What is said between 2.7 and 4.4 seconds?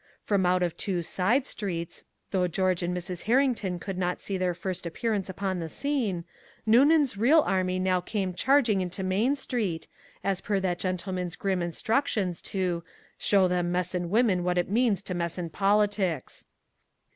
and Mrs. Herrington could not see